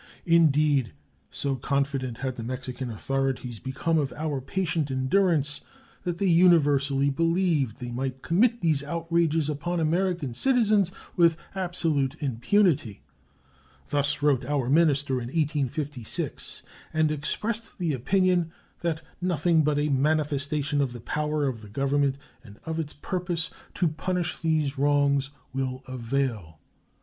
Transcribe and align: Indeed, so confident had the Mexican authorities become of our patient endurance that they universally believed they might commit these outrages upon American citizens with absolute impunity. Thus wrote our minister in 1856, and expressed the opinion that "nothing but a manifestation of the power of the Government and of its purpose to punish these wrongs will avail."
Indeed, 0.25 0.93
so 1.29 1.55
confident 1.55 2.17
had 2.17 2.35
the 2.35 2.41
Mexican 2.41 2.89
authorities 2.89 3.59
become 3.59 3.99
of 3.99 4.11
our 4.13 4.41
patient 4.41 4.89
endurance 4.89 5.61
that 6.01 6.17
they 6.17 6.25
universally 6.25 7.11
believed 7.11 7.77
they 7.77 7.91
might 7.91 8.23
commit 8.23 8.61
these 8.61 8.83
outrages 8.83 9.47
upon 9.47 9.79
American 9.79 10.33
citizens 10.33 10.91
with 11.15 11.37
absolute 11.53 12.15
impunity. 12.19 13.03
Thus 13.89 14.23
wrote 14.23 14.43
our 14.43 14.71
minister 14.71 15.21
in 15.21 15.27
1856, 15.27 16.63
and 16.91 17.11
expressed 17.11 17.77
the 17.77 17.93
opinion 17.93 18.51
that 18.79 19.03
"nothing 19.21 19.63
but 19.63 19.77
a 19.77 19.89
manifestation 19.89 20.81
of 20.81 20.93
the 20.93 21.01
power 21.01 21.45
of 21.45 21.61
the 21.61 21.69
Government 21.69 22.17
and 22.43 22.59
of 22.65 22.79
its 22.79 22.93
purpose 22.93 23.51
to 23.75 23.87
punish 23.87 24.39
these 24.39 24.79
wrongs 24.79 25.29
will 25.53 25.83
avail." 25.87 26.57